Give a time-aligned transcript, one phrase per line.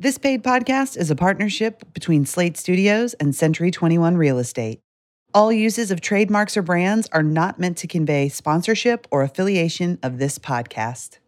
[0.00, 4.78] This paid podcast is a partnership between Slate Studios and Century 21 Real Estate.
[5.34, 10.18] All uses of trademarks or brands are not meant to convey sponsorship or affiliation of
[10.18, 11.18] this podcast.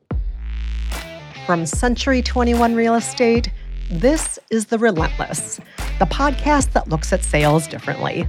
[1.47, 3.51] From Century 21 Real Estate,
[3.91, 5.57] this is The Relentless,
[5.99, 8.25] the podcast that looks at sales differently.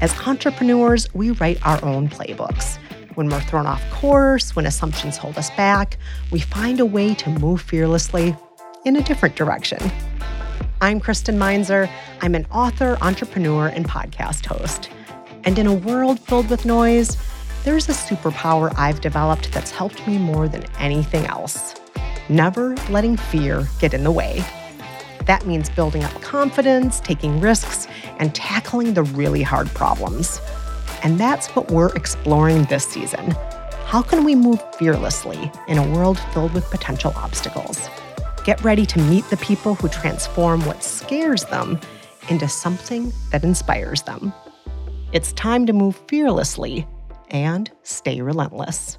[0.00, 2.78] As entrepreneurs, we write our own playbooks.
[3.16, 5.98] When we're thrown off course, when assumptions hold us back,
[6.30, 8.36] we find a way to move fearlessly
[8.84, 9.78] in a different direction.
[10.80, 11.88] I'm Kristen Meinzer.
[12.20, 14.90] I'm an author, entrepreneur, and podcast host.
[15.44, 17.16] And in a world filled with noise,
[17.64, 21.74] there's a superpower I've developed that's helped me more than anything else
[22.28, 24.44] never letting fear get in the way.
[25.26, 27.86] That means building up confidence, taking risks,
[28.18, 30.40] and tackling the really hard problems.
[31.02, 33.32] And that's what we're exploring this season.
[33.86, 37.88] How can we move fearlessly in a world filled with potential obstacles?
[38.44, 41.80] Get ready to meet the people who transform what scares them
[42.28, 44.34] into something that inspires them.
[45.12, 46.86] It's time to move fearlessly
[47.30, 48.98] and stay relentless.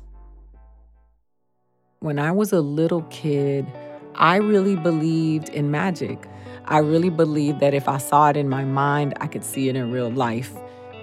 [2.00, 3.68] When I was a little kid,
[4.16, 6.28] I really believed in magic.
[6.66, 9.76] I really believed that if I saw it in my mind, I could see it
[9.76, 10.54] in real life.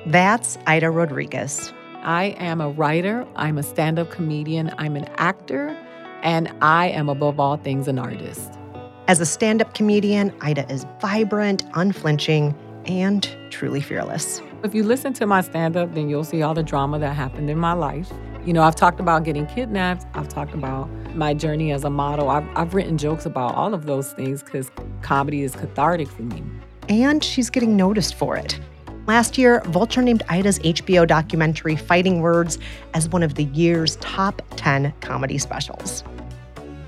[0.06, 1.72] That's Aida Rodriguez.
[2.02, 5.76] I am a writer, I'm a stand up comedian, I'm an actor,
[6.22, 8.52] and I am above all things an artist.
[9.08, 12.54] As a stand up comedian, Aida is vibrant, unflinching,
[12.86, 14.40] and truly fearless.
[14.64, 17.50] If you listen to my stand up, then you'll see all the drama that happened
[17.50, 18.12] in my life.
[18.44, 22.30] You know, I've talked about getting kidnapped, I've talked about my journey as a model.
[22.30, 24.70] I've, I've written jokes about all of those things because
[25.02, 26.42] comedy is cathartic for me.
[26.88, 28.58] And she's getting noticed for it.
[29.08, 32.60] Last year, Vulture named Aida's HBO documentary Fighting Words
[32.94, 36.04] as one of the year's top 10 comedy specials.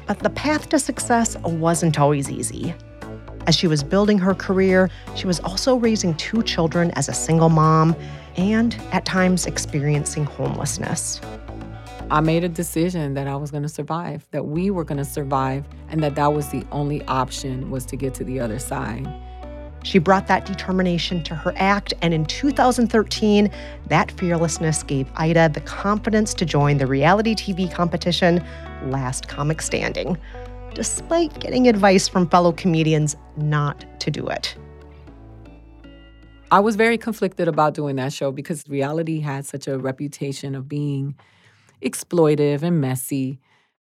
[0.07, 2.73] But the path to success wasn't always easy.
[3.49, 7.49] As she was building her career, she was also raising two children as a single
[7.49, 7.97] mom
[8.37, 11.21] and at times experiencing homelessness.
[12.13, 15.05] I made a decision that I was going to survive, that we were going to
[15.05, 19.05] survive, and that that was the only option was to get to the other side.
[19.85, 23.51] She brought that determination to her act, and in 2013,
[23.89, 28.43] that fearlessness gave Aida the confidence to join the reality TV competition
[28.85, 30.17] Last Comic Standing,
[30.75, 34.57] despite getting advice from fellow comedians not to do it.
[36.51, 40.67] I was very conflicted about doing that show because reality had such a reputation of
[40.67, 41.15] being
[41.83, 43.39] exploitive and messy.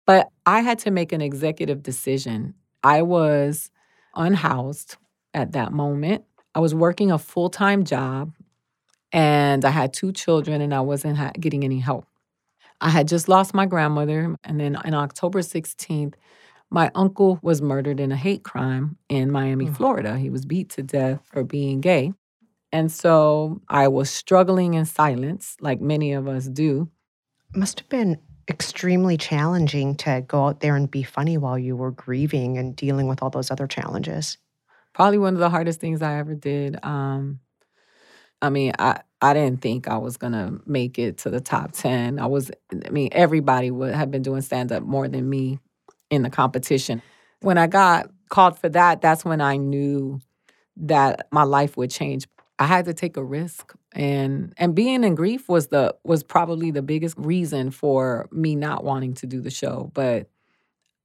[0.07, 2.55] But I had to make an executive decision.
[2.83, 3.69] I was
[4.15, 4.97] unhoused
[5.33, 6.23] at that moment.
[6.55, 8.33] I was working a full time job
[9.11, 12.05] and I had two children and I wasn't ha- getting any help.
[12.81, 14.35] I had just lost my grandmother.
[14.43, 16.15] And then on October 16th,
[16.69, 19.77] my uncle was murdered in a hate crime in Miami, mm.
[19.77, 20.17] Florida.
[20.17, 22.13] He was beat to death for being gay.
[22.71, 26.89] And so I was struggling in silence, like many of us do.
[27.55, 28.17] Must have been
[28.49, 33.07] extremely challenging to go out there and be funny while you were grieving and dealing
[33.07, 34.37] with all those other challenges
[34.93, 36.83] probably one of the hardest things I ever did.
[36.83, 37.39] Um,
[38.41, 42.19] I mean, I I didn't think I was gonna make it to the top ten.
[42.19, 42.51] I was,
[42.85, 45.59] I mean, everybody would have been doing stand up more than me
[46.09, 47.01] in the competition.
[47.41, 50.19] When I got called for that, that's when I knew
[50.77, 52.27] that my life would change.
[52.59, 56.71] I had to take a risk, and and being in grief was the was probably
[56.71, 59.91] the biggest reason for me not wanting to do the show.
[59.93, 60.29] But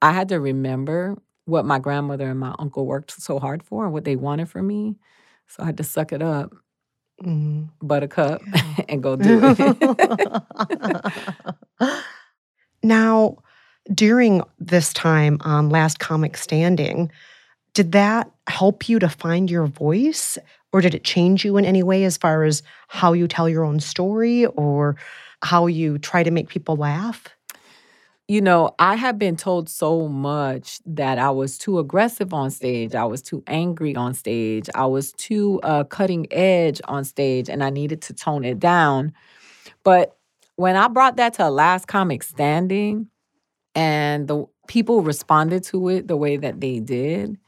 [0.02, 1.16] I had to remember
[1.48, 4.62] what my grandmother and my uncle worked so hard for and what they wanted for
[4.62, 4.96] me.
[5.46, 6.54] So I had to suck it up,
[7.22, 7.64] mm-hmm.
[7.80, 8.84] buttercup, yeah.
[8.88, 10.42] and go do it.
[12.82, 13.38] now,
[13.94, 17.10] during this time on Last Comic Standing,
[17.72, 20.36] did that help you to find your voice?
[20.70, 23.64] Or did it change you in any way as far as how you tell your
[23.64, 24.96] own story or
[25.42, 27.24] how you try to make people laugh?
[28.28, 32.94] You know, I have been told so much that I was too aggressive on stage.
[32.94, 34.68] I was too angry on stage.
[34.74, 39.14] I was too uh, cutting edge on stage, and I needed to tone it down.
[39.84, 40.16] But
[40.56, 43.08] when I brought that to Last Comic Standing,
[43.74, 47.38] and the people responded to it the way that they did,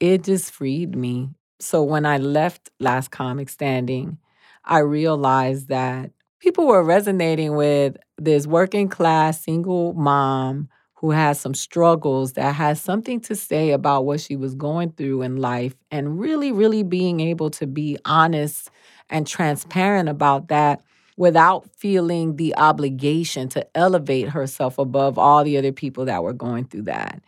[0.00, 1.30] it just freed me.
[1.60, 4.18] So when I left Last Comic Standing,
[4.64, 6.10] I realized that
[6.40, 12.80] people were resonating with this working class single mom who has some struggles that has
[12.80, 17.20] something to say about what she was going through in life and really really being
[17.20, 18.70] able to be honest
[19.10, 20.82] and transparent about that
[21.16, 26.64] without feeling the obligation to elevate herself above all the other people that were going
[26.64, 27.20] through that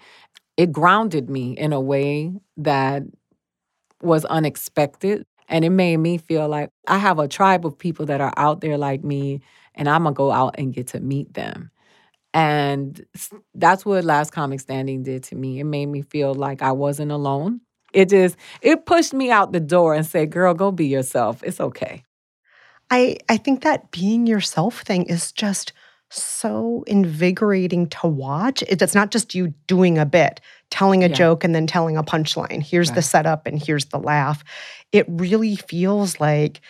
[0.57, 3.03] it grounded me in a way that
[4.03, 5.25] was unexpected.
[5.49, 8.61] And it made me feel like I have a tribe of people that are out
[8.61, 9.41] there like me,
[9.75, 11.71] and I'm gonna go out and get to meet them.
[12.33, 13.05] And
[13.55, 15.61] that's what Last Comic Standing did to me.
[15.61, 17.61] It made me feel like I wasn't alone.
[17.93, 21.43] It just it pushed me out the door and said, "Girl, go be yourself.
[21.43, 22.05] It's okay."
[22.91, 25.73] I I think that being yourself thing is just
[26.11, 28.63] so invigorating to watch.
[28.63, 30.41] It's not just you doing a bit,
[30.71, 31.15] telling a yeah.
[31.15, 32.63] joke and then telling a punchline.
[32.63, 32.97] Here's right.
[32.97, 34.43] the setup and here's the laugh.
[34.93, 36.61] It really feels like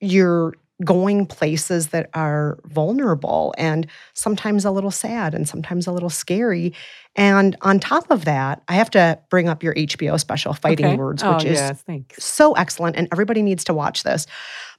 [0.00, 0.54] you're
[0.84, 6.72] going places that are vulnerable and sometimes a little sad and sometimes a little scary.
[7.16, 10.96] And on top of that, I have to bring up your HBO special, Fighting okay.
[10.96, 11.84] Words, oh, which oh, is yes,
[12.18, 12.96] so excellent.
[12.96, 14.26] And everybody needs to watch this.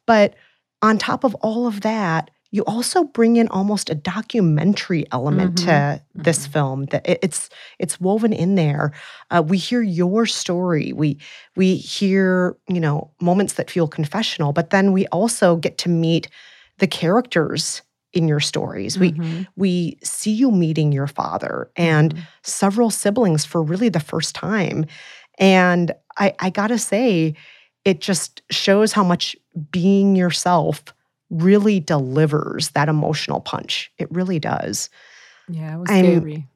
[0.07, 0.35] But
[0.81, 5.67] on top of all of that, you also bring in almost a documentary element mm-hmm.
[5.67, 6.51] to this mm-hmm.
[6.51, 7.49] film that it's
[7.79, 8.91] it's woven in there
[9.31, 11.17] uh, we hear your story we
[11.55, 16.29] we hear you know moments that feel confessional but then we also get to meet
[16.77, 17.81] the characters
[18.13, 19.21] in your stories mm-hmm.
[19.21, 22.23] we we see you meeting your father and mm-hmm.
[22.43, 24.85] several siblings for really the first time
[25.39, 27.33] and i i gotta say
[27.83, 29.35] it just shows how much
[29.71, 30.83] being yourself
[31.31, 33.91] really delivers that emotional punch.
[33.97, 34.89] It really does.
[35.49, 36.47] Yeah, it was scary.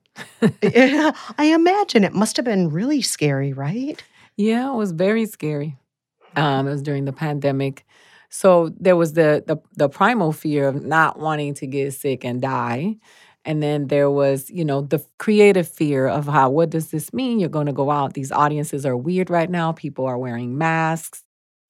[1.38, 4.02] I imagine it must have been really scary, right?
[4.38, 5.78] Yeah, it was very scary.
[6.36, 7.86] Um, it was during the pandemic.
[8.30, 12.42] So there was the, the the primal fear of not wanting to get sick and
[12.42, 12.98] die.
[13.46, 17.40] And then there was, you know, the creative fear of how, what does this mean?
[17.40, 18.16] You're going to go out.
[18.16, 19.72] These audiences are weird right now.
[19.72, 21.24] People are wearing masks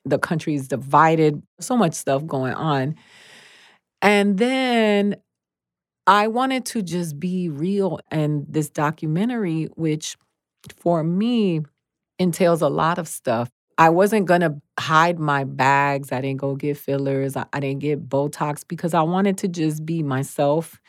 [0.05, 2.95] the country's divided, so much stuff going on.
[4.01, 5.15] And then
[6.07, 7.99] I wanted to just be real.
[8.11, 10.15] And this documentary, which
[10.77, 11.61] for me
[12.19, 16.11] entails a lot of stuff, I wasn't going to hide my bags.
[16.11, 17.35] I didn't go get fillers.
[17.35, 20.79] I, I, didn't get Botox because I wanted to just be myself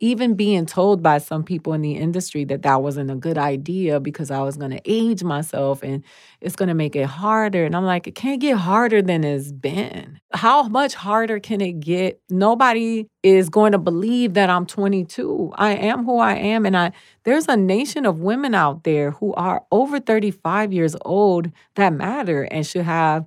[0.00, 4.00] even being told by some people in the industry that that wasn't a good idea
[4.00, 6.02] because I was going to age myself and
[6.40, 7.64] it's going to make it harder.
[7.64, 10.20] And I'm like, it can't get harder than it's been.
[10.32, 12.20] How much harder can it get?
[12.30, 15.52] Nobody is going to believe that I'm 22.
[15.56, 16.66] I am who I am.
[16.66, 16.92] And I
[17.24, 22.42] there's a nation of women out there who are over 35 years old that matter
[22.42, 23.26] and should have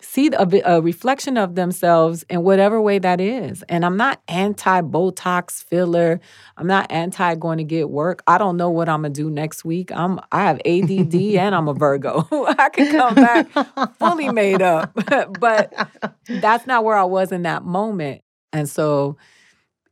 [0.00, 3.62] see a, a, reflection of themselves in whatever way that is.
[3.68, 6.20] And I'm not anti Botox filler.
[6.56, 8.22] I'm not anti going to get work.
[8.26, 9.90] I don't know what I'm gonna do next week.
[9.92, 12.26] I'm I have ADD and I'm a Virgo.
[12.58, 13.50] I can come back
[13.98, 14.92] fully made up.
[15.40, 15.72] but
[16.28, 18.22] that's not where I was in that moment.
[18.52, 19.16] And so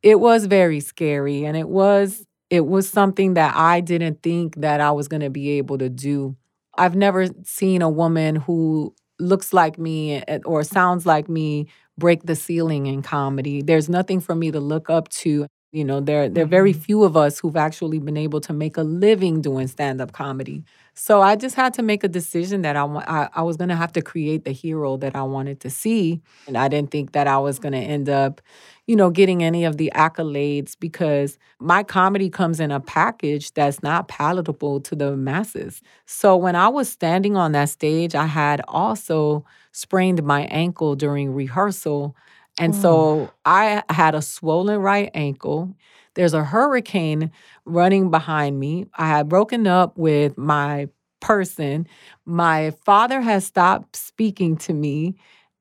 [0.03, 4.81] it was very scary and it was it was something that I didn't think that
[4.81, 6.37] I was going to be able to do.
[6.79, 11.66] I've never seen a woman who looks like me eh, or sounds like me
[11.98, 13.62] break the ceiling in comedy.
[13.62, 15.46] There's nothing for me to look up to.
[15.72, 16.80] You know, there there are very mm-hmm.
[16.80, 20.64] few of us who've actually been able to make a living doing stand-up comedy.
[20.94, 23.76] So I just had to make a decision that I I, I was going to
[23.76, 27.26] have to create the hero that I wanted to see, and I didn't think that
[27.26, 28.40] I was going to end up,
[28.86, 33.82] you know, getting any of the accolades because my comedy comes in a package that's
[33.82, 35.82] not palatable to the masses.
[36.06, 41.34] So when I was standing on that stage, I had also sprained my ankle during
[41.34, 42.17] rehearsal.
[42.58, 42.81] And mm.
[42.81, 45.77] so I had a swollen right ankle.
[46.15, 47.31] There's a hurricane
[47.65, 48.86] running behind me.
[48.94, 50.89] I had broken up with my
[51.20, 51.86] person.
[52.25, 55.17] My father has stopped speaking to me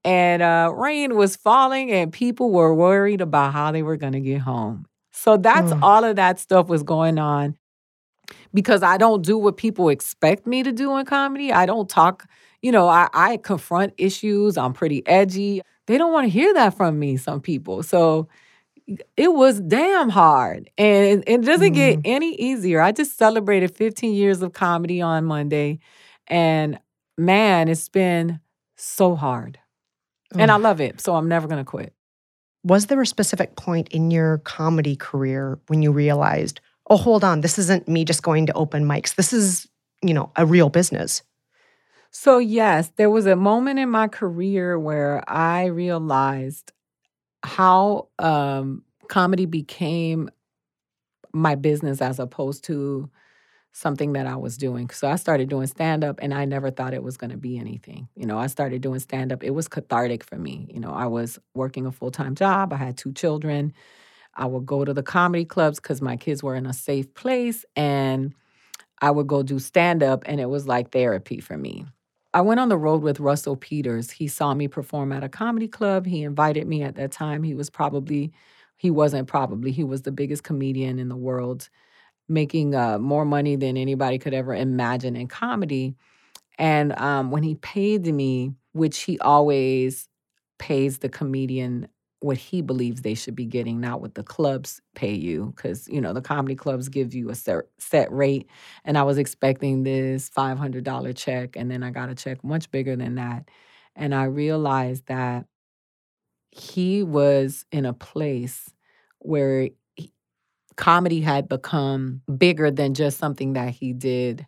[0.05, 4.19] and uh, rain was falling, and people were worried about how they were going to
[4.19, 4.85] get home.
[5.11, 5.81] So that's mm.
[5.81, 7.57] all of that stuff was going on
[8.53, 11.51] because I don't do what people expect me to do in comedy.
[11.51, 12.27] I don't talk,
[12.61, 14.57] you know, I, I confront issues.
[14.57, 15.61] I'm pretty edgy.
[15.87, 17.83] They don't want to hear that from me, some people.
[17.83, 18.27] So
[19.17, 20.69] it was damn hard.
[20.77, 21.75] And it, doesn't mm.
[21.75, 22.81] get any easier.
[22.81, 25.79] I just celebrated 15 years of comedy on Monday.
[26.27, 26.79] And
[27.17, 28.39] man, it's been
[28.75, 29.59] so hard.
[30.37, 30.99] And I love it.
[30.99, 31.93] So I'm never going to quit.
[32.63, 37.41] Was there a specific point in your comedy career when you realized, oh, hold on,
[37.41, 39.15] this isn't me just going to open mics.
[39.15, 39.67] This is,
[40.01, 41.21] you know, a real business?
[42.17, 46.71] So, yes, there was a moment in my career where I realized
[47.43, 50.29] how um, comedy became
[51.33, 53.09] my business as opposed to
[53.73, 54.89] something that I was doing.
[54.89, 57.57] So I started doing stand up and I never thought it was going to be
[57.57, 58.07] anything.
[58.15, 59.43] You know, I started doing stand up.
[59.43, 60.69] It was cathartic for me.
[60.73, 63.73] You know, I was working a full time job, I had two children.
[64.35, 67.65] I would go to the comedy clubs because my kids were in a safe place.
[67.75, 68.33] And
[69.01, 71.85] I would go do stand up, and it was like therapy for me.
[72.35, 74.11] I went on the road with Russell Peters.
[74.11, 76.05] He saw me perform at a comedy club.
[76.05, 77.43] He invited me at that time.
[77.43, 78.33] He was probably,
[78.75, 81.69] he wasn't probably, he was the biggest comedian in the world,
[82.27, 85.95] making uh, more money than anybody could ever imagine in comedy.
[86.59, 90.09] And um, when he paid me, which he always
[90.59, 91.87] pays the comedian
[92.25, 95.53] what he believes they should be getting, not what the clubs pay you.
[95.55, 98.49] Because, you know, the comedy clubs give you a set rate.
[98.83, 101.55] And I was expecting this $500 check.
[101.55, 103.47] And then I got a check much bigger than that.
[103.95, 105.45] And I realized that
[106.49, 108.73] he was in a place
[109.19, 110.11] where he,
[110.77, 114.47] comedy had become bigger than just something that he did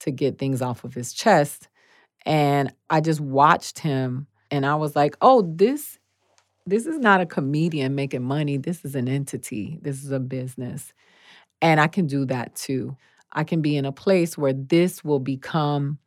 [0.00, 1.68] to get things off of his chest.
[2.26, 5.98] And I just watched him and I was like, oh, this
[6.66, 8.56] this is not a comedian making money.
[8.56, 9.78] This is an entity.
[9.82, 10.92] This is a business.
[11.62, 12.96] And I can do that too.
[13.32, 15.98] I can be in a place where this will become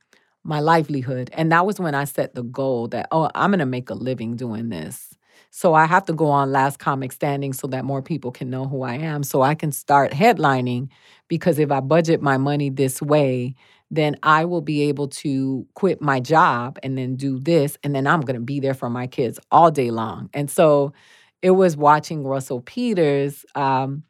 [0.43, 1.29] my livelihood.
[1.33, 3.93] And that was when I set the goal that, oh, I'm going to make a
[3.95, 5.13] living doing this.
[5.51, 8.67] So I have to go on last comic standing so that more people can know
[8.67, 9.23] who I am.
[9.23, 10.89] So I can start headlining
[11.27, 13.55] because if I budget my money this way,
[13.89, 17.77] then I will be able to quit my job and then do this.
[17.83, 20.29] And then I'm going to be there for my kids all day long.
[20.33, 20.93] And so
[21.41, 24.03] it was watching Russell Peters um,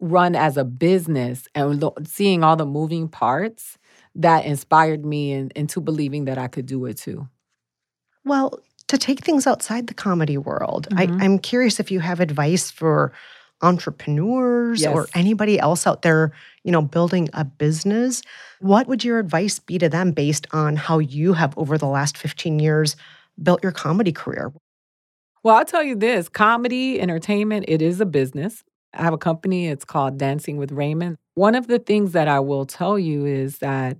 [0.00, 3.78] run as a business and lo- seeing all the moving parts
[4.14, 7.28] that inspired me in, into believing that I could do it too.
[8.24, 11.20] Well, to take things outside the comedy world, mm-hmm.
[11.20, 13.12] I, I'm curious if you have advice for
[13.60, 14.94] entrepreneurs yes.
[14.94, 16.32] or anybody else out there,
[16.68, 18.20] you know, building a business,
[18.60, 22.18] what would your advice be to them based on how you have over the last
[22.18, 22.94] 15 years
[23.42, 24.52] built your comedy career?
[25.42, 28.64] Well, I'll tell you this, comedy, entertainment, it is a business.
[28.92, 31.16] I have a company, it's called Dancing with Raymond.
[31.36, 33.96] One of the things that I will tell you is that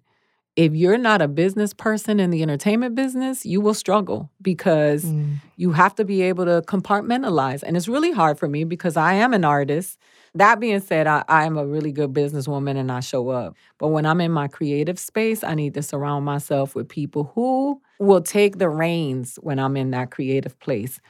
[0.59, 5.37] if you're not a business person in the entertainment business, you will struggle because mm.
[5.57, 7.63] you have to be able to compartmentalize.
[7.63, 10.01] And it's really hard for me because I am an artist.
[10.35, 13.55] That being said, I, am a really good businesswoman and I show up.
[13.79, 17.81] But when I'm in my creative space, I need to surround myself with people who
[18.01, 21.01] will take the reins when I'm in that creative place.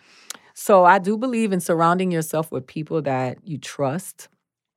[0.52, 4.28] So I do believe in surrounding yourself with people that you trust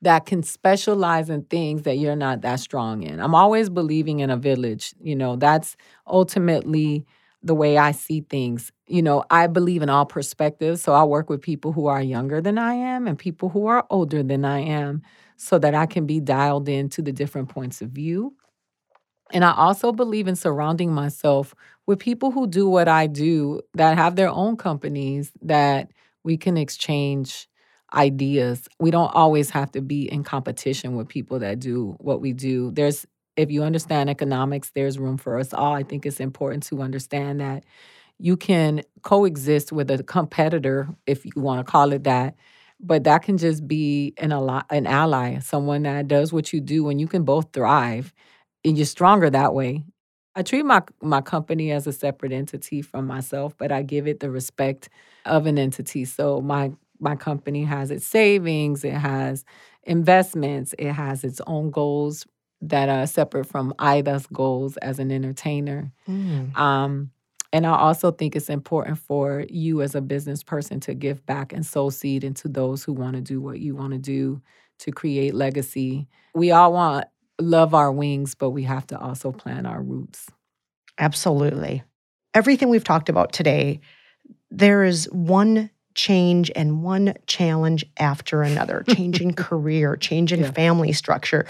[0.02, 3.20] that can specialize in things that you're not that strong in.
[3.20, 4.94] I'm always believing in a village.
[5.02, 5.78] You know, that's
[6.08, 7.06] ultimately
[7.44, 8.72] the way I see things.
[8.88, 10.82] You know, I believe in all perspectives.
[10.82, 13.86] So I work with people who are younger than I am and people who are
[13.90, 15.02] older than I am
[15.38, 18.36] so that I can be dialed into the different points of view.
[19.34, 21.56] And I also believe in surrounding myself
[21.88, 25.92] with people who do what I do, that have their own companies, that
[26.24, 27.48] we can exchange
[27.94, 28.68] ideas.
[28.80, 32.72] We don't always have to be in competition with people that do what we do.
[32.72, 33.06] There's
[33.38, 35.74] if you understand economics, there's room for us all.
[35.74, 37.64] I think it's important to understand that
[38.20, 42.36] you can coexist with a competitor, if you want to call it that,
[42.80, 46.90] but that can just be an ally, an ally, someone that does what you do,
[46.90, 48.14] and you can both thrive,
[48.66, 49.84] and you're stronger that way.
[50.36, 54.20] I treat my my company as a separate entity from myself, but I give it
[54.20, 54.90] the respect
[55.26, 56.06] of an entity.
[56.06, 59.44] So my my company has its savings, it has
[59.84, 62.26] investments, it has its own goals
[62.62, 65.92] that are separate from Aida's goals as an entertainer.
[66.08, 66.56] Mm.
[66.56, 67.12] Um,
[67.54, 71.52] and I also think it's important for you as a business person to give back
[71.52, 74.42] and sow seed into those who want to do what you want to do
[74.80, 76.08] to create legacy.
[76.34, 77.06] We all want
[77.40, 80.30] love our wings, but we have to also plant our roots.
[80.98, 81.84] Absolutely.
[82.34, 83.82] Everything we've talked about today,
[84.50, 90.52] there is one change and one challenge after another changing career, changing yeah.
[90.52, 91.46] family structure,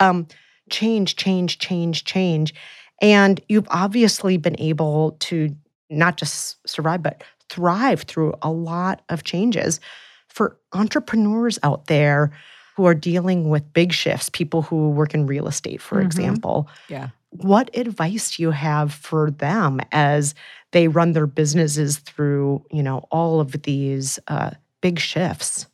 [0.00, 0.26] um,
[0.70, 2.54] change, change, change, change.
[3.00, 5.54] And you've obviously been able to
[5.90, 9.80] not just survive, but thrive through a lot of changes.
[10.28, 12.32] For entrepreneurs out there
[12.76, 16.06] who are dealing with big shifts, people who work in real estate, for mm-hmm.
[16.06, 17.08] example, yeah.
[17.30, 20.34] what advice do you have for them as
[20.72, 24.50] they run their businesses through, you know, all of these uh,
[24.80, 25.66] big shifts?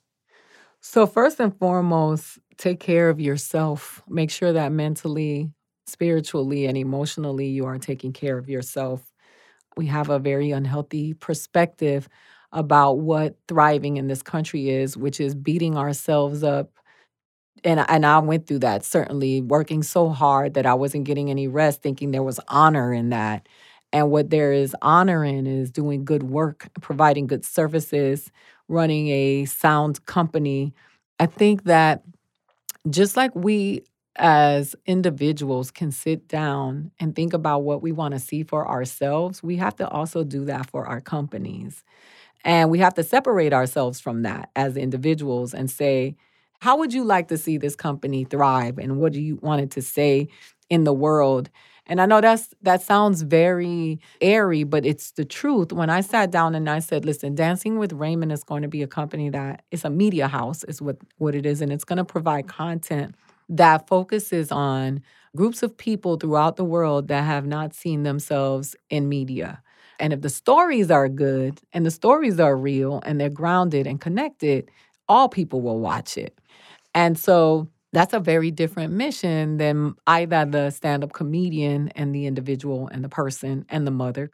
[0.81, 4.03] So first and foremost, take care of yourself.
[4.09, 5.51] Make sure that mentally,
[5.87, 9.13] spiritually, and emotionally you are taking care of yourself.
[9.77, 12.09] We have a very unhealthy perspective
[12.53, 16.73] about what thriving in this country is, which is beating ourselves up.
[17.65, 21.49] And, and I went through that certainly, working so hard that I wasn't getting any
[21.49, 23.49] rest, thinking there was honor in that.
[23.93, 28.31] And what there is honor in is doing good work, providing good services,
[28.69, 30.75] running a sound company.
[31.19, 32.03] I think that
[32.91, 33.83] just like we
[34.17, 39.43] as individuals can sit down and think about what we want to see for ourselves,
[39.43, 41.85] we have to also do that for our companies.
[42.45, 46.17] And we have to separate ourselves from that as individuals and say,
[46.61, 48.79] how would you like to see this company thrive?
[48.79, 50.29] And what do you want it to say
[50.71, 51.51] in the world?
[51.89, 55.73] And I know that's that sounds very airy, but it's the truth.
[55.73, 58.83] When I sat down and I said, listen, Dancing with Raymond is going to be
[58.83, 61.97] a company that is a media house, is what, what it is, and it's going
[61.97, 63.15] to provide content
[63.49, 65.03] that focuses on
[65.35, 69.63] groups of people throughout the world that have not seen themselves in media.
[69.99, 74.01] And if the stories are good and the stories are real and they're grounded and
[74.01, 74.71] connected,
[75.09, 76.39] all people will watch it.
[76.95, 82.27] And so that's a very different mission than either the stand up comedian and the
[82.27, 84.31] individual and the person and the mother.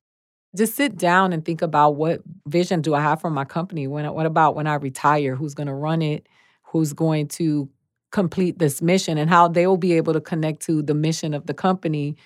[0.57, 3.87] Just sit down and think about what vision do I have for my company?
[3.87, 5.35] When, what about when I retire?
[5.35, 6.29] Who's going to run it?
[6.65, 7.69] Who's going to
[8.13, 9.19] complete this mission?
[9.19, 12.17] And how they will be able to connect to the mission of the company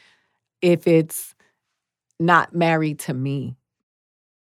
[0.60, 1.34] if it's
[2.20, 3.56] not married to me.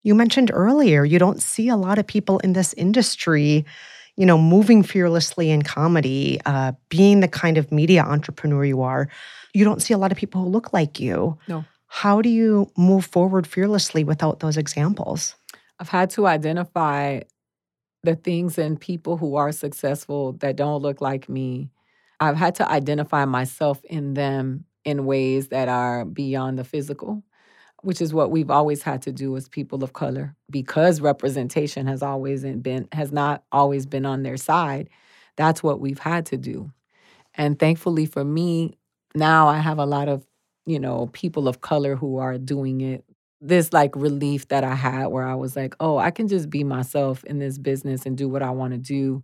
[0.03, 3.65] You mentioned earlier you don't see a lot of people in this industry
[4.17, 9.09] you know, moving fearlessly in comedy, uh, being the kind of media entrepreneur you are,
[9.53, 11.37] you don't see a lot of people who look like you.
[11.47, 11.65] No.
[11.87, 15.35] How do you move forward fearlessly without those examples?
[15.79, 17.21] I've had to identify
[18.03, 21.69] the things and people who are successful that don't look like me.
[22.19, 27.23] I've had to identify myself in them in ways that are beyond the physical
[27.85, 32.03] which is what we've always had to do as people of color because representation has
[32.03, 34.89] always been has not always been on their side
[35.37, 36.71] that's what we've had to do.
[37.35, 38.77] And thankfully for me
[39.15, 40.25] now i have a lot of
[40.65, 43.05] you know people of color who are doing it.
[43.41, 46.63] This like relief that i had where i was like oh i can just be
[46.63, 49.23] myself in this business and do what i want to do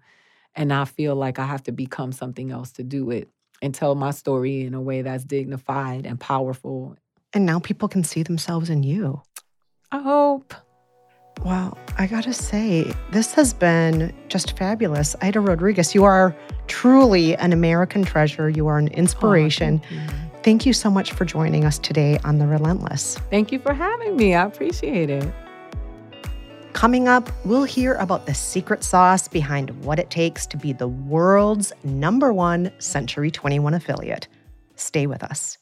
[0.55, 3.29] and not feel like i have to become something else to do it
[3.61, 6.97] and tell my story in a way that's dignified and powerful
[7.33, 9.21] and now people can see themselves in you.
[9.91, 10.53] I hope.
[11.43, 15.15] Well, I gotta say, this has been just fabulous.
[15.21, 16.35] Aida Rodriguez, you are
[16.67, 18.49] truly an American treasure.
[18.49, 19.81] You are an oh, inspiration.
[19.83, 20.41] Oh, thank, you.
[20.43, 23.17] thank you so much for joining us today on The Relentless.
[23.29, 24.35] Thank you for having me.
[24.35, 25.33] I appreciate it.
[26.73, 30.87] Coming up, we'll hear about the secret sauce behind what it takes to be the
[30.87, 34.27] world's number one Century 21 affiliate.
[34.75, 35.57] Stay with us.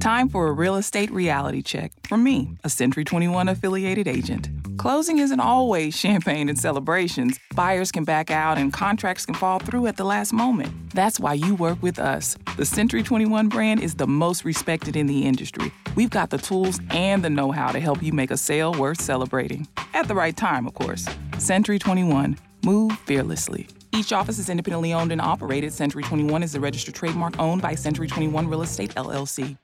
[0.00, 4.48] Time for a real estate reality check from me, a Century 21 affiliated agent.
[4.78, 7.38] Closing isn't always champagne and celebrations.
[7.56, 10.94] Buyers can back out and contracts can fall through at the last moment.
[10.94, 12.38] That's why you work with us.
[12.56, 15.72] The Century 21 brand is the most respected in the industry.
[15.96, 19.00] We've got the tools and the know how to help you make a sale worth
[19.00, 19.66] celebrating.
[19.94, 21.08] At the right time, of course.
[21.38, 22.38] Century 21.
[22.64, 23.66] Move fearlessly.
[23.92, 25.72] Each office is independently owned and operated.
[25.72, 29.56] Century 21 is a registered trademark owned by Century 21 Real Estate LLC.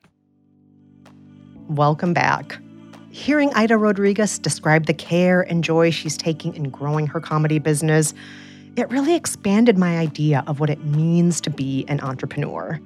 [1.68, 2.58] Welcome back.
[3.10, 8.12] Hearing Aida Rodriguez describe the care and joy she's taking in growing her comedy business,
[8.76, 12.78] it really expanded my idea of what it means to be an entrepreneur.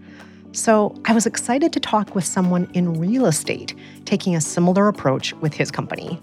[0.52, 5.32] So I was excited to talk with someone in real estate taking a similar approach
[5.34, 6.20] with his company.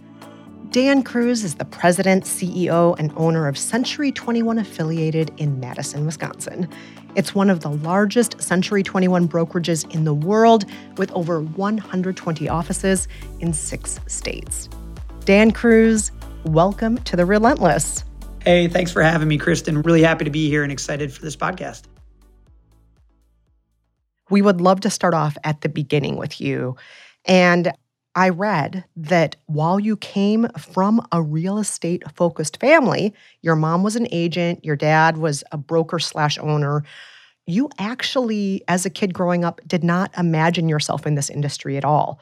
[0.69, 6.69] Dan Kruse is the president, CEO, and owner of Century 21 affiliated in Madison, Wisconsin.
[7.15, 10.65] It's one of the largest Century 21 brokerages in the world
[10.97, 13.07] with over 120 offices
[13.39, 14.67] in six states.
[15.23, 16.11] Dan Kruse,
[16.43, 18.03] welcome to The Relentless.
[18.43, 19.81] Hey, thanks for having me, Kristen.
[19.81, 21.83] Really happy to be here and excited for this podcast.
[24.29, 26.75] We would love to start off at the beginning with you.
[27.23, 27.71] And
[28.15, 33.97] I read that while you came from a real estate focused family, your mom was
[33.97, 36.83] an agent, your dad was a broker slash owner.
[37.45, 41.83] You actually, as a kid growing up, did not imagine yourself in this industry at
[41.83, 42.19] all.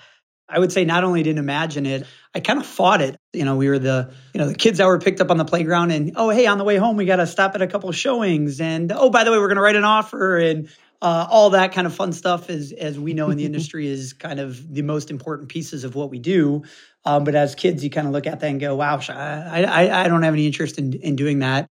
[0.49, 3.15] I would say not only didn't imagine it, I kind of fought it.
[3.31, 5.45] You know, we were the, you know, the kids that were picked up on the
[5.45, 7.91] playground and, oh, hey, on the way home, we got to stop at a couple
[7.91, 8.59] showings.
[8.59, 10.37] And, oh, by the way, we're going to write an offer.
[10.37, 10.69] And
[11.03, 14.13] uh, all that kind of fun stuff, as as we know in the industry, is
[14.13, 16.63] kind of the most important pieces of what we do.
[17.05, 20.05] Um, but as kids, you kind of look at that and go, "Wow, I I,
[20.05, 21.67] I don't have any interest in in doing that."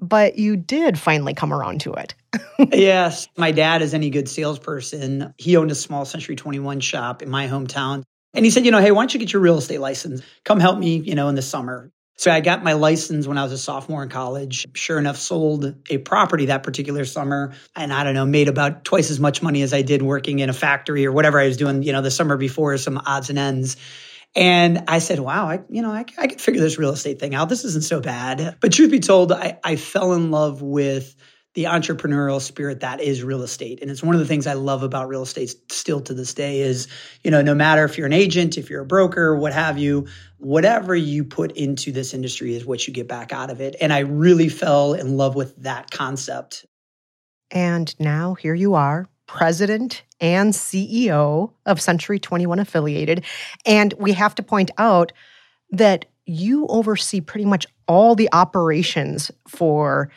[0.00, 2.14] But you did finally come around to it.
[2.72, 5.32] yes, my dad is any good salesperson.
[5.38, 8.02] He owned a small Century Twenty One shop in my hometown.
[8.34, 10.20] And he said, you know, hey, why don't you get your real estate license?
[10.44, 11.92] Come help me, you know, in the summer.
[12.16, 14.66] So I got my license when I was a sophomore in college.
[14.74, 17.54] Sure enough, sold a property that particular summer.
[17.74, 20.48] And I don't know, made about twice as much money as I did working in
[20.48, 23.38] a factory or whatever I was doing, you know, the summer before, some odds and
[23.38, 23.76] ends.
[24.36, 27.34] And I said, wow, I, you know, I, I could figure this real estate thing
[27.34, 27.48] out.
[27.48, 28.56] This isn't so bad.
[28.60, 31.14] But truth be told, I, I fell in love with
[31.54, 33.78] the entrepreneurial spirit that is real estate.
[33.80, 36.60] And it's one of the things I love about real estate still to this day
[36.60, 36.88] is,
[37.22, 40.06] you know, no matter if you're an agent, if you're a broker, what have you,
[40.38, 43.76] whatever you put into this industry is what you get back out of it.
[43.80, 46.66] And I really fell in love with that concept.
[47.52, 53.24] And now here you are, president and CEO of Century 21 Affiliated.
[53.64, 55.12] And we have to point out
[55.70, 60.10] that you oversee pretty much all the operations for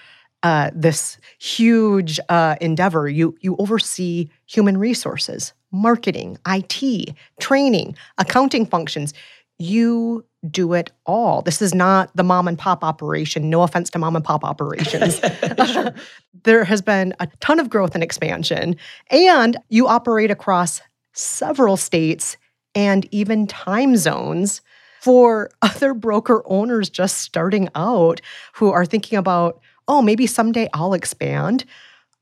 [0.44, 3.10] uh, this huge uh, endeavor.
[3.10, 9.14] You you oversee human resources, marketing, IT, training, accounting functions.
[9.60, 11.42] You do it all.
[11.42, 13.50] This is not the mom and pop operation.
[13.50, 15.20] No offense to mom and pop operations.
[16.44, 18.76] there has been a ton of growth and expansion,
[19.10, 20.82] and you operate across
[21.14, 22.38] several states
[22.76, 24.62] and even time zones
[25.02, 28.22] for other broker owners just starting out
[28.54, 31.66] who are thinking about oh, maybe someday I'll expand.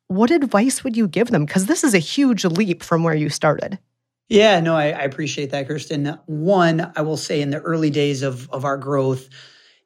[0.08, 1.45] What advice would you give them?
[1.45, 3.80] Because this is a huge leap from where you started.
[4.28, 6.17] Yeah, no, I, I, appreciate that, Kirsten.
[6.25, 9.30] One, I will say in the early days of, of our growth,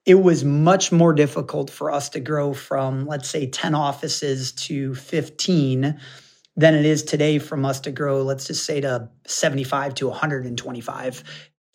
[0.05, 4.95] it was much more difficult for us to grow from, let's say, 10 offices to
[4.95, 5.99] 15
[6.55, 11.23] than it is today from us to grow, let's just say, to 75 to 125.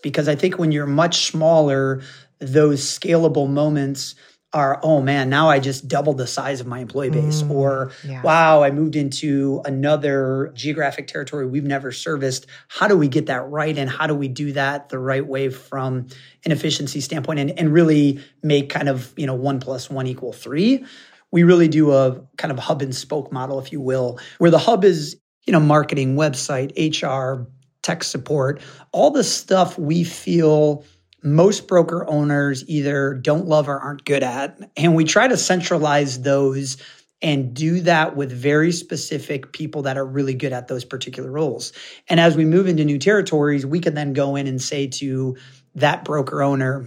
[0.02, 2.02] Because I think when you're much smaller,
[2.38, 4.14] those scalable moments
[4.54, 7.42] are, oh man, now I just doubled the size of my employee base.
[7.42, 8.22] Mm, or, yeah.
[8.22, 12.46] wow, I moved into another geographic territory we've never serviced.
[12.68, 13.76] How do we get that right?
[13.76, 16.06] And how do we do that the right way from
[16.44, 20.32] an efficiency standpoint and, and really make kind of, you know, one plus one equal
[20.32, 20.84] three?
[21.32, 24.58] We really do a kind of hub and spoke model, if you will, where the
[24.58, 27.48] hub is, you know, marketing, website, HR,
[27.82, 28.62] tech support,
[28.92, 30.84] all the stuff we feel
[31.24, 34.58] most broker owners either don't love or aren't good at.
[34.76, 36.76] And we try to centralize those
[37.22, 41.72] and do that with very specific people that are really good at those particular roles.
[42.08, 45.36] And as we move into new territories, we can then go in and say to
[45.74, 46.86] that broker owner,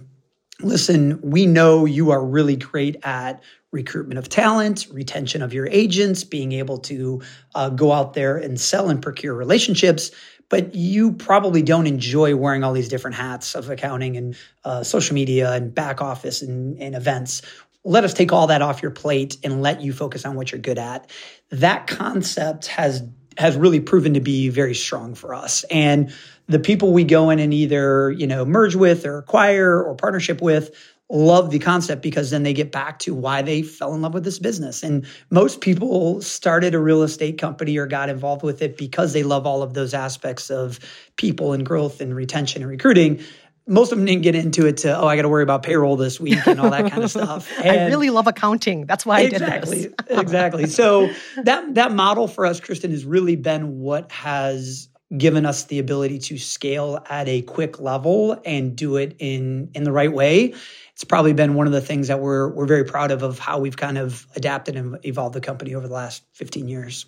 [0.62, 6.23] listen, we know you are really great at recruitment of talent, retention of your agents,
[6.23, 7.21] being able to
[7.56, 10.12] uh, go out there and sell and procure relationships
[10.49, 15.13] but you probably don't enjoy wearing all these different hats of accounting and uh, social
[15.13, 17.41] media and back office and, and events.
[17.83, 20.62] Let us take all that off your plate and let you focus on what you're
[20.62, 21.10] good at.
[21.51, 23.03] That concept has
[23.38, 25.63] has really proven to be very strong for us.
[25.69, 26.12] And
[26.47, 30.41] the people we go in and either, you know, merge with or acquire or partnership
[30.41, 30.71] with
[31.09, 34.25] love the concept because then they get back to why they fell in love with
[34.25, 34.83] this business.
[34.83, 39.23] And most people started a real estate company or got involved with it because they
[39.23, 40.79] love all of those aspects of
[41.15, 43.21] people and growth and retention and recruiting.
[43.69, 45.95] Most of them didn't get into it to, oh, I got to worry about payroll
[45.95, 47.49] this week and all that kind of stuff.
[47.63, 48.85] And I really love accounting.
[48.85, 50.19] That's why I exactly, did this.
[50.19, 50.65] exactly.
[50.67, 51.09] So
[51.43, 56.19] that that model for us, Kristen, has really been what has given us the ability
[56.19, 60.53] to scale at a quick level and do it in in the right way
[60.97, 63.59] it's probably been one of the things that we're we're very proud of of how
[63.59, 67.05] we've kind of adapted and evolved the company over the last 15 years.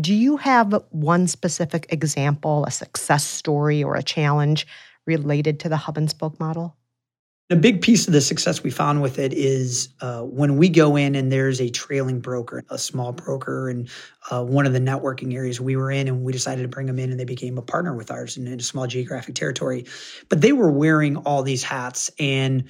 [0.00, 4.66] Do you have one specific example, a success story or a challenge
[5.06, 6.74] related to the hub and spoke model?
[7.50, 10.96] A big piece of the success we found with it is uh, when we go
[10.96, 13.88] in and there's a trailing broker, a small broker, and
[14.30, 16.98] uh, one of the networking areas we were in, and we decided to bring them
[16.98, 19.86] in, and they became a partner with ours in, in a small geographic territory.
[20.28, 22.64] But they were wearing all these hats, and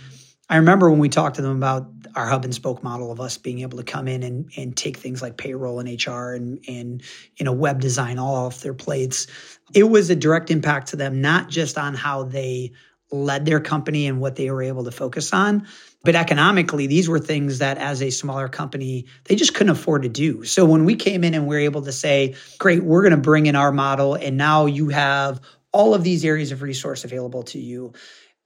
[0.49, 3.37] I remember when we talked to them about our hub and spoke model of us
[3.37, 7.03] being able to come in and, and take things like payroll and HR and, and
[7.37, 9.27] you know web design all off their plates.
[9.75, 12.73] It was a direct impact to them, not just on how they
[13.11, 15.67] led their company and what they were able to focus on,
[16.05, 20.09] but economically, these were things that as a smaller company, they just couldn't afford to
[20.09, 20.45] do.
[20.45, 23.17] So when we came in and we are able to say, great, we're going to
[23.17, 25.41] bring in our model, and now you have
[25.73, 27.93] all of these areas of resource available to you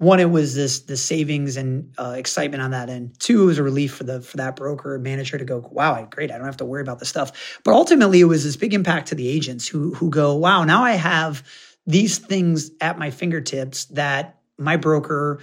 [0.02, 3.20] one, it was this the savings and uh, excitement on that end.
[3.20, 6.32] Two, it was a relief for the for that broker manager to go, wow, great,
[6.32, 7.60] I don't have to worry about this stuff.
[7.62, 10.82] But ultimately, it was this big impact to the agents who who go, wow, now
[10.82, 11.44] I have
[11.86, 15.40] these things at my fingertips that my broker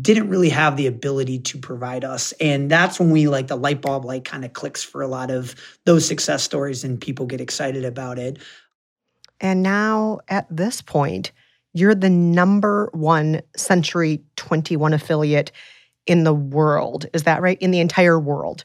[0.00, 3.80] didn't really have the ability to provide us and that's when we like the light
[3.80, 5.54] bulb like kind of clicks for a lot of
[5.86, 8.38] those success stories and people get excited about it
[9.40, 11.32] and now at this point
[11.74, 15.52] you're the number one Century 21 affiliate
[16.06, 17.06] in the world.
[17.12, 17.58] Is that right?
[17.60, 18.64] In the entire world?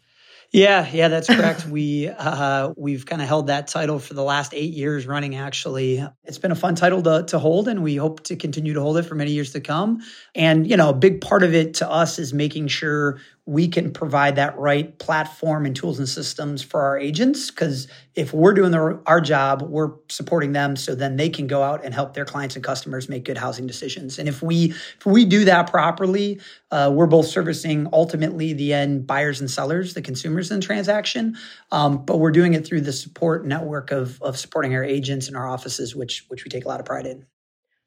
[0.54, 1.66] Yeah, yeah, that's correct.
[1.68, 5.36] we uh, we've kind of held that title for the last eight years running.
[5.36, 8.82] Actually, it's been a fun title to to hold, and we hope to continue to
[8.82, 10.02] hold it for many years to come.
[10.36, 13.92] And you know, a big part of it to us is making sure we can
[13.92, 17.52] provide that right platform and tools and systems for our agents.
[17.52, 21.62] Because if we're doing the, our job, we're supporting them, so then they can go
[21.62, 24.18] out and help their clients and customers make good housing decisions.
[24.18, 26.40] And if we if we do that properly,
[26.72, 31.36] uh, we're both servicing ultimately the end buyers and sellers, the consumers in the transaction.
[31.72, 35.36] Um, but we're doing it through the support network of of supporting our agents and
[35.36, 37.26] our offices, which which we take a lot of pride in.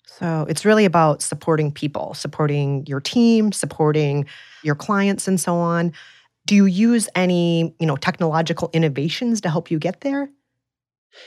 [0.07, 4.27] So it's really about supporting people, supporting your team, supporting
[4.67, 5.93] your clients and so on.
[6.45, 10.31] Do you use any, you know, technological innovations to help you get there?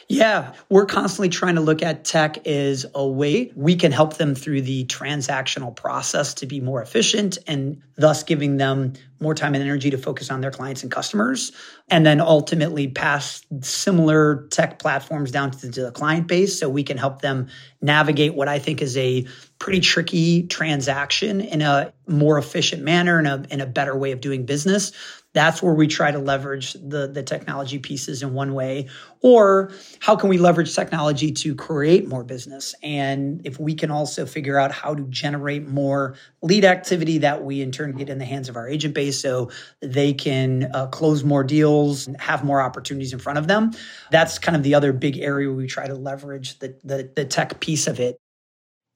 [0.08, 4.36] Yeah, we're constantly trying to look at tech as a way we can help them
[4.36, 9.64] through the transactional process to be more efficient and thus giving them more time and
[9.64, 11.52] energy to focus on their clients and customers.
[11.90, 16.98] And then ultimately pass similar tech platforms down to the client base so we can
[16.98, 17.48] help them
[17.82, 19.26] navigate what I think is a
[19.58, 24.22] pretty tricky transaction in a more efficient manner and a, in a better way of
[24.22, 24.92] doing business
[25.34, 28.90] that's where we try to leverage the, the technology pieces in one way.
[29.22, 32.74] Or how can we leverage technology to create more business?
[32.82, 37.62] And if we can also figure out how to generate more lead activity that we
[37.62, 39.50] in turn get in the hands of our agent base so
[39.82, 43.72] they can uh, close more deals and have more opportunities in front of them.
[44.12, 47.60] That's kind of the other big area we try to leverage the, the, the tech
[47.60, 48.18] piece of it.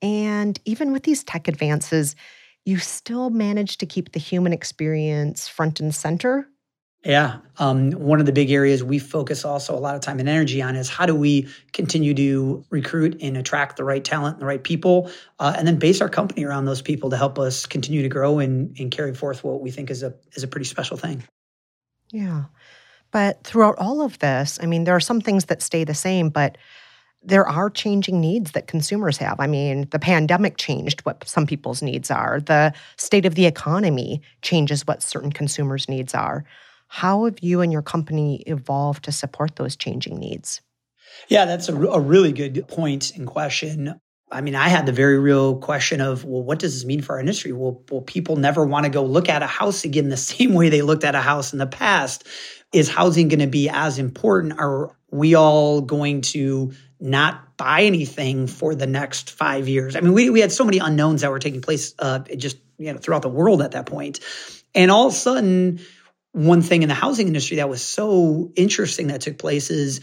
[0.02, 2.16] And even with these tech advances,
[2.66, 6.48] you still manage to keep the human experience front and center.
[7.04, 7.40] Yeah.
[7.58, 10.62] Um, one of the big areas we focus also a lot of time and energy
[10.62, 14.46] on is how do we continue to recruit and attract the right talent and the
[14.46, 18.02] right people, uh, and then base our company around those people to help us continue
[18.02, 20.96] to grow and, and carry forth what we think is a is a pretty special
[20.96, 21.24] thing.
[22.12, 22.46] Yeah.
[23.12, 26.30] But throughout all of this, I mean, there are some things that stay the same,
[26.30, 26.58] but
[27.22, 29.40] there are changing needs that consumers have.
[29.40, 32.40] I mean, the pandemic changed what some people's needs are.
[32.40, 36.44] The state of the economy changes what certain consumers' needs are.
[36.94, 40.62] How have you and your company evolved to support those changing needs?
[41.28, 44.00] Yeah, that's a, a really good point and question.
[44.32, 47.14] I mean, I had the very real question of, well, what does this mean for
[47.14, 47.52] our industry?
[47.52, 50.70] Will, will people never want to go look at a house again the same way
[50.70, 52.28] they looked at a house in the past?
[52.72, 54.54] Is housing going to be as important?
[54.60, 59.96] Are we all going to not buy anything for the next five years.
[59.96, 62.94] I mean, we, we had so many unknowns that were taking place uh, just you
[62.94, 64.20] know throughout the world at that point,
[64.76, 65.80] and all of a sudden,
[66.34, 70.02] one thing in the housing industry that was so interesting that took place is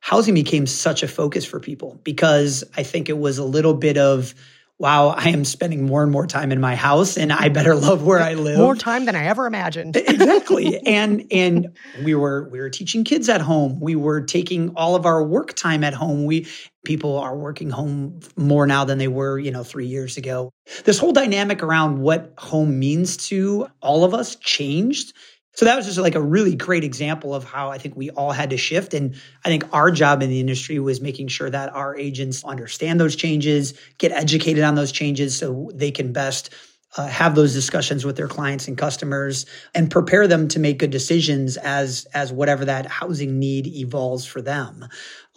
[0.00, 3.98] housing became such a focus for people because I think it was a little bit
[3.98, 4.34] of
[4.78, 8.04] wow, I am spending more and more time in my house and I better love
[8.04, 8.58] where I live.
[8.58, 9.96] More time than I ever imagined.
[9.96, 10.80] exactly.
[10.86, 13.80] And and we were we were teaching kids at home.
[13.80, 16.26] We were taking all of our work time at home.
[16.26, 16.46] We
[16.84, 20.52] people are working home more now than they were, you know, 3 years ago.
[20.84, 25.12] This whole dynamic around what home means to all of us changed
[25.56, 28.30] so that was just like a really great example of how I think we all
[28.30, 28.92] had to shift.
[28.92, 33.00] And I think our job in the industry was making sure that our agents understand
[33.00, 36.50] those changes, get educated on those changes so they can best
[36.98, 40.90] uh, have those discussions with their clients and customers and prepare them to make good
[40.90, 44.86] decisions as as whatever that housing need evolves for them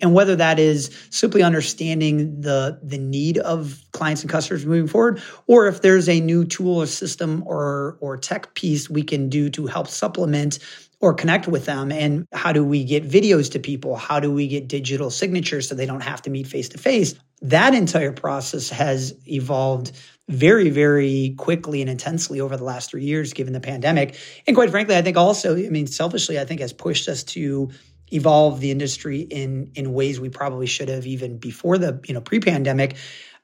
[0.02, 5.22] and whether that is simply understanding the the need of clients and customers moving forward
[5.48, 9.50] or if there's a new tool or system or or tech piece we can do
[9.50, 10.60] to help supplement
[11.02, 11.94] or connect with them.
[11.94, 13.96] And how do we get videos to people?
[13.96, 17.16] How do we get digital signatures so they don't have to meet face to face
[17.42, 19.92] that entire process has evolved
[20.28, 24.16] very, very quickly and intensely over the last three years, given the pandemic.
[24.46, 27.72] And quite frankly, I think also, I mean, selfishly, I think has pushed us to
[28.12, 32.22] evolve the industry in in ways we probably should have even before the you know
[32.22, 32.96] pre-pandemic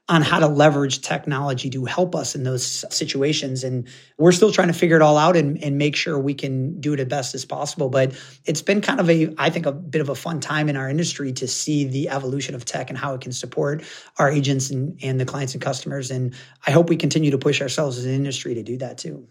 [0.08, 3.64] on how to leverage technology to help us in those situations.
[3.64, 6.80] And we're still trying to figure it all out and, and make sure we can
[6.80, 7.88] do it as best as possible.
[7.88, 10.76] But it's been kind of a, I think, a bit of a fun time in
[10.76, 13.82] our industry to see the evolution of tech and how it can support
[14.18, 16.12] our agents and, and the clients and customers.
[16.12, 19.26] And I hope we continue to push ourselves as an industry to do that too.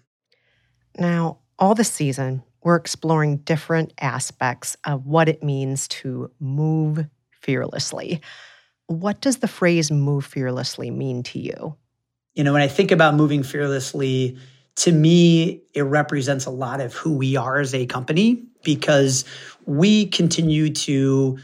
[0.98, 8.21] Now, all this season, we're exploring different aspects of what it means to move fearlessly.
[8.88, 11.75] What does the phrase move fearlessly mean to you?
[12.34, 14.39] You know, when I think about moving fearlessly,
[14.78, 19.25] to me, it represents a lot of who we are as a company because
[19.67, 21.38] we continue to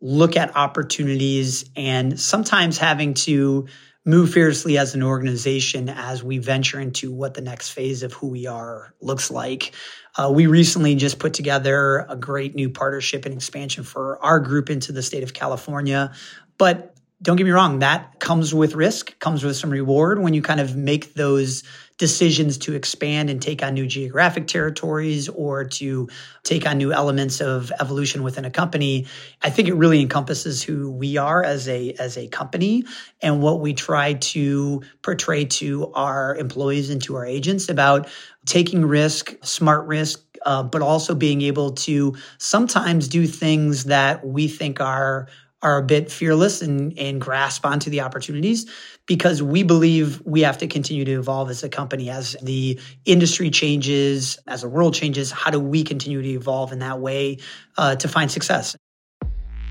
[0.00, 3.68] look at opportunities and sometimes having to
[4.04, 8.26] move fearlessly as an organization as we venture into what the next phase of who
[8.26, 9.72] we are looks like.
[10.16, 14.70] Uh, we recently just put together a great new partnership and expansion for our group
[14.70, 16.12] into the state of California.
[16.56, 20.42] But don't get me wrong, that comes with risk, comes with some reward when you
[20.42, 21.62] kind of make those
[21.96, 26.08] decisions to expand and take on new geographic territories or to
[26.42, 29.06] take on new elements of evolution within a company.
[29.42, 32.84] I think it really encompasses who we are as a as a company
[33.22, 38.08] and what we try to portray to our employees and to our agents about
[38.44, 44.48] taking risk, smart risk, uh, but also being able to sometimes do things that we
[44.48, 45.28] think are
[45.64, 48.70] are a bit fearless and, and grasp onto the opportunities
[49.06, 53.50] because we believe we have to continue to evolve as a company as the industry
[53.50, 55.32] changes, as the world changes.
[55.32, 57.38] How do we continue to evolve in that way
[57.78, 58.76] uh, to find success?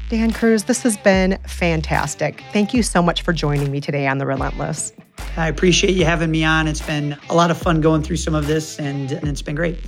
[0.10, 2.44] Dan Kruse, this has been fantastic.
[2.52, 4.92] Thank you so much for joining me today on The Relentless.
[5.38, 6.68] I appreciate you having me on.
[6.68, 9.56] It's been a lot of fun going through some of this, and, and it's been
[9.56, 9.80] great.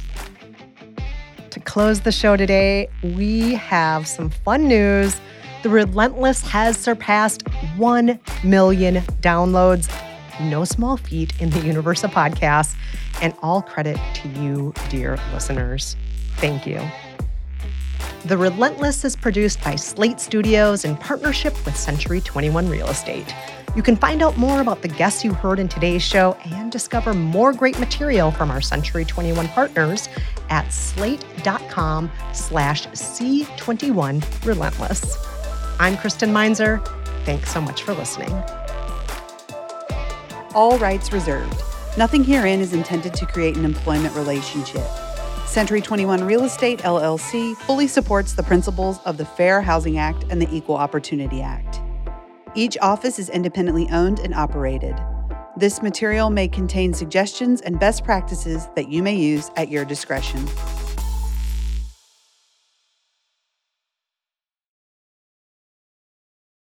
[1.49, 5.19] To close the show today, we have some fun news.
[5.65, 9.91] The Relentless has surpassed 1 million downloads.
[10.39, 12.75] No small feat in the universe of podcasts.
[13.19, 15.95] And all credit to you, dear listeners.
[16.35, 16.87] Thank you.
[18.25, 23.33] The Relentless is produced by Slate Studios in partnership with Century 21 Real Estate.
[23.75, 27.15] You can find out more about the guests you heard in today's show and discover
[27.15, 30.09] more great material from our Century 21 partners
[30.51, 35.34] at slate.com slash C21 Relentless.
[35.77, 36.81] I'm Kristen Meinzer.
[37.25, 38.31] Thanks so much for listening.
[40.53, 41.61] All rights reserved.
[41.97, 44.85] Nothing herein is intended to create an employment relationship.
[45.45, 50.41] Century 21 Real Estate LLC fully supports the principles of the Fair Housing Act and
[50.41, 51.81] the Equal Opportunity Act.
[52.55, 54.95] Each office is independently owned and operated.
[55.57, 60.47] This material may contain suggestions and best practices that you may use at your discretion.